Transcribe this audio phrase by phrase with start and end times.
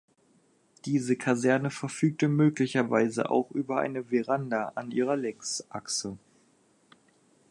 [0.85, 6.17] Diese Kaserne verfügte möglicherweise auch über eine Veranda an ihrer Längsachse.